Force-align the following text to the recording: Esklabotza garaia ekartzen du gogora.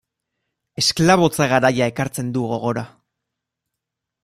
Esklabotza 0.81 1.47
garaia 1.51 1.91
ekartzen 1.95 2.33
du 2.39 2.49
gogora. 2.55 2.87